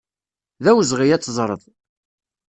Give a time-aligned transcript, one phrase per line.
[0.63, 1.63] D awezɣi ad teẓreḍ.